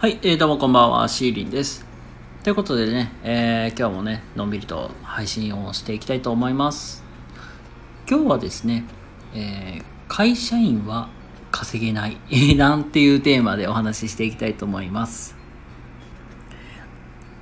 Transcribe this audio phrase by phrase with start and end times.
[0.00, 1.84] はい、えー、どうもこんばんは、シーリンです。
[2.42, 7.04] ということでね、えー、今日もね、のんびりと配信をしていきたいと思います。
[8.08, 8.84] 今日はですね、
[9.34, 11.10] えー、会社員は
[11.50, 12.16] 稼げない
[12.56, 15.36] なんていうテーマでお話ししていきたいと思います。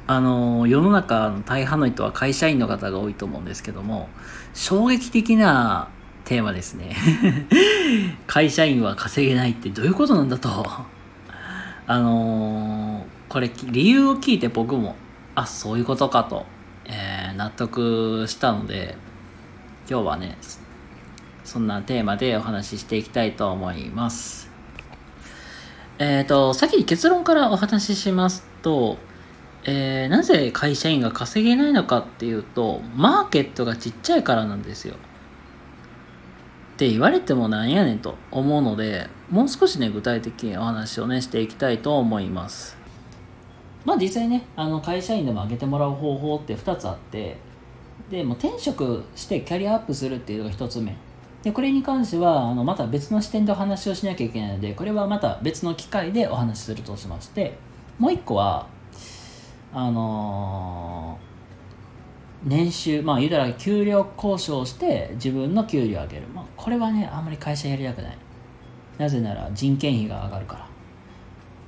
[0.08, 4.08] あの、世の中の大半の人は会社員の方が多いと思うんですけども、
[4.52, 5.90] 衝撃的な
[6.24, 6.96] テーマですね。
[8.26, 10.97] 会社員は稼げないってどういうことなんだと。
[11.88, 14.94] あのー、これ理由を聞いて僕も
[15.34, 16.44] あそういうことかと、
[16.84, 18.94] えー、納得したので
[19.88, 20.36] 今日はね
[21.44, 24.50] そんなテーマでお話ししていきたいと思います。
[25.98, 28.98] えっ、ー、と先に結論からお話ししますと
[29.64, 34.94] えー、なぜ会社員が稼げないのかっていうとマーケットがちっちゃいからなんですよ。
[36.78, 42.78] って言われてもなんやねんと思うのでもう少しね具体的にお話をねしていきたいと思います。
[43.84, 47.36] まあ実際ねあの会社員でも上げてもらう方法って2つあって
[48.12, 50.96] でも転職してキャリアアップするっていうのが1つ目。
[51.42, 57.58] でこれに関してはあのまた別の視点でお話をしなきゃいけないのでこれはまた別の機会でお話しするとしまして
[57.98, 58.68] もう1個は
[59.72, 61.27] あのー
[62.44, 68.18] 年収まあ言うたら給料交渉して自分の給料を上げる、まあ、これはねあんまり会社やりたくない。
[68.98, 70.68] なぜなら人件費が上がるから。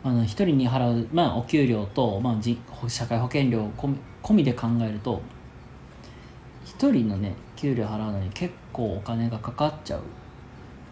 [0.03, 5.21] あの1人に払う、まあ、お給料と、まあ、社会保険料込み込みで考えると
[6.79, 10.01] 1人のね給料払うのに結構お金がかかっちゃう、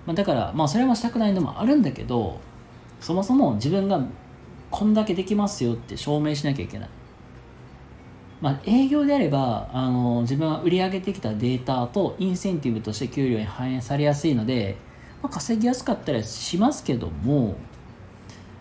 [0.07, 2.39] まあ、だからまあそれもしたくないのもあるんだけど
[3.01, 4.01] そもそも自分が
[4.71, 6.89] こんだけできますよって証明しなきゃいけない。
[8.41, 14.77] まあ、営業であればあの自分が売り上げてきたデータとインセンティブとして給料に反映されやすいので、
[15.23, 17.57] まあ、稼ぎやすかったりしますけども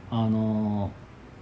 [0.10, 0.92] あの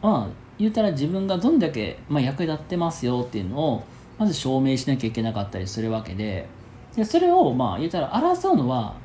[0.02, 3.83] まあ言うたら自分がどんだけ、まあ、役立ってますよっていうのを
[4.17, 6.48] まず証明しなきゃいけなかったりするわけで
[6.95, 8.95] でそれをまあ言うたら争うのは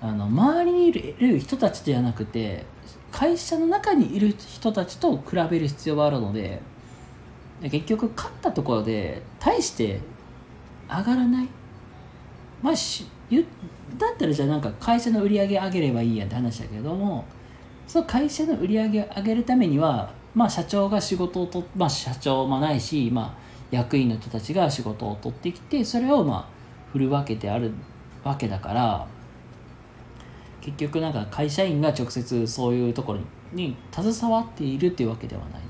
[0.00, 2.64] あの周りにいる人たちではなくて
[3.12, 6.60] 会社の中にいる人たちと比べる必要があるので。
[7.62, 10.00] 結局勝ったところで大して
[10.88, 11.48] 上がらない。
[12.62, 13.06] まあし
[13.98, 17.24] だったらじゃあなんか会社の売り上げ上げればいいやって話だけども
[17.86, 26.48] その会社の売り上げ上げるためにはまあ社長が仕事をとまあ社長もないしまあ役員の人たちが仕事を取ってきてそれをまあ
[26.92, 27.72] 振るわけてある
[28.22, 29.06] わけだから
[30.60, 33.20] 結局なんか会社員が直接そういうところ
[33.52, 35.65] に携わっているっていうわけではない。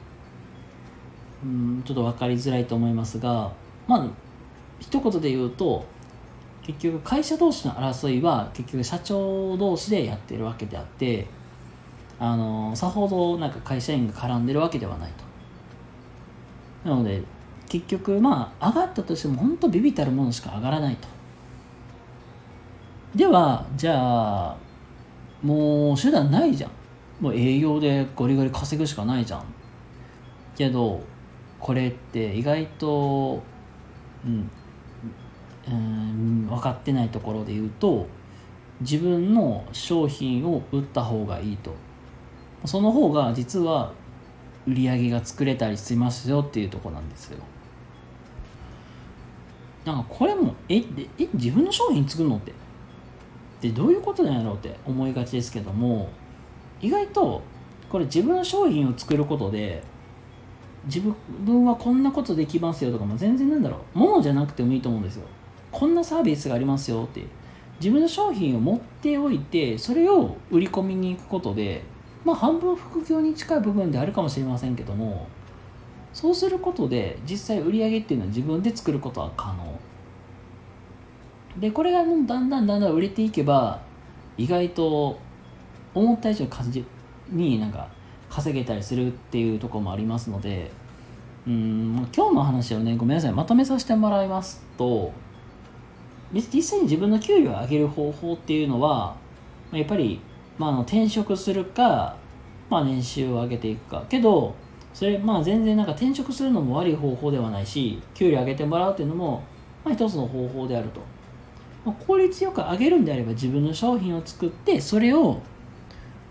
[1.47, 3.53] うんちょっと分かりづらいと思いますが
[3.87, 4.07] まあ
[4.81, 5.87] 一言で言うと
[6.65, 11.27] 結局会社同士の争いは結局社長同士でやってるわけであって
[12.19, 15.12] あのさほどなんか会社員が絡んでるわけではない
[16.83, 16.91] と。
[16.91, 17.23] なので
[17.69, 21.09] 結局まあ上がったとしても本当ビビたるものしか上がらないと。
[23.15, 23.95] ではじゃ
[24.51, 24.57] あ
[25.43, 26.71] もう手段ないじゃん。
[27.21, 29.45] もう営業でゴリゴリ稼ぐしかないじゃん。
[30.57, 31.01] けど
[31.61, 33.43] これって意外と、
[34.25, 34.50] うん、
[35.69, 38.06] うん分かってないところで言うと
[38.81, 41.75] 自分の商品を売った方がいいと。
[42.65, 43.93] その方が実は
[44.66, 47.39] 売り上げが作れたりしますよっていうとこなんですよ。
[49.84, 50.83] なんかこれもええ
[51.34, 52.53] 自分の商品作るのって？
[53.61, 56.09] でどういうことなんやろうって思いがちですけども
[56.81, 57.43] 意外と
[57.89, 59.83] これ自分の商品を作ることで
[60.86, 61.00] 自
[61.44, 63.98] 分はこんなことできますよとかも全然なんだろう。
[63.98, 65.26] ものじゃなくてもいいと思うんですよ。
[65.70, 67.24] こんなサービスがありますよって。
[67.80, 71.82] 自分の商品を持っておいてそれを売り込みに行くことで
[72.24, 75.28] まあ半分副業に近い部分であるかもしれませんけども
[76.12, 79.78] そうすることで実際売り上げっていうのは自分で作ることは可能。
[81.60, 83.80] でこれがもうだんだんだんだん売れていけば
[84.36, 85.18] 意外と
[85.94, 86.84] 思った以上に感じ
[87.30, 87.89] になんか
[88.28, 90.71] 稼げたりするっていうとこもありますので
[91.47, 95.13] うん今日の話をねごめんなさいまとめさせてもらいますと
[96.33, 99.17] 実際に自分の給料を上げる方法っていうのは
[99.73, 100.21] やっぱり、
[100.59, 102.17] まあ、の転職するか、
[102.69, 104.05] まあ、年収を上げていくか。
[104.09, 104.55] けど
[104.93, 109.43] それまあ全然なんか転職するのも悪い方法ではないし給料上げてもらうっていうのも、
[109.84, 111.01] まあ、一つの方法であると、
[111.84, 115.43] まあ、効率よく上げるんであれば自分の商品を作ってそれを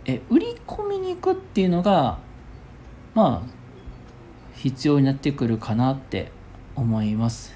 [0.05, 2.17] え売り込みに行くっていうのが
[3.13, 3.49] まあ
[4.55, 6.31] 必要になってくるかなって
[6.75, 7.53] 思います。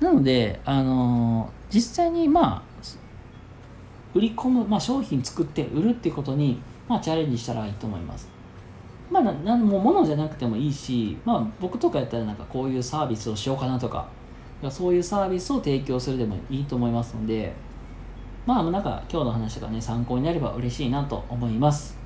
[0.00, 2.72] なのであの実際にまあ
[4.14, 6.60] 売り込む、まあ、商品作って売るってことに
[6.92, 8.28] まあ、チャレンジしたらいいと思います。
[9.10, 14.08] まあ、なんもう物じゃなくてもいいし、まあ、僕とかやったらなんかこういうサービスをしようかなとか
[14.70, 17.52] そういうサービスを提供するでもいいと思いますので
[18.46, 21.96] まあなんか今日の話がね参考になれば嬉しいなと思います。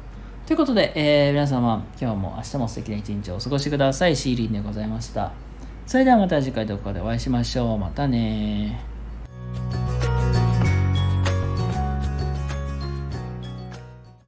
[0.46, 4.16] ということで、えー、皆様今日も明日も素敵な一日をお過ごしください。
[4.16, 5.32] シーリンでございました。
[5.86, 7.78] それではまた次回どこかでお会いしましょう。
[7.78, 8.80] またね